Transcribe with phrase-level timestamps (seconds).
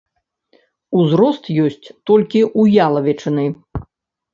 [1.01, 3.45] Узрост ёсць толькі ў ялавічыны.